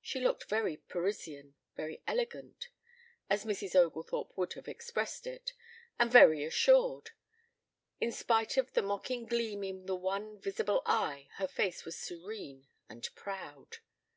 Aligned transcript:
She 0.00 0.20
looked 0.20 0.44
very 0.44 0.76
Parisian, 0.76 1.56
very 1.74 2.00
elegant, 2.06 2.68
as 3.28 3.44
Mrs. 3.44 3.74
Oglethorpe 3.74 4.32
would 4.38 4.52
have 4.52 4.68
expressed 4.68 5.26
it, 5.26 5.52
and 5.98 6.12
very 6.12 6.44
assured. 6.44 7.10
In 8.00 8.12
spite 8.12 8.56
of 8.56 8.72
the 8.74 8.82
mocking 8.82 9.26
gleam 9.26 9.64
in 9.64 9.86
the 9.86 9.96
one 9.96 10.38
visible 10.40 10.80
eye 10.86 11.28
her 11.38 11.48
face 11.48 11.84
was 11.84 11.98
serene 11.98 12.68
and 12.88 13.12
proud. 13.16 13.78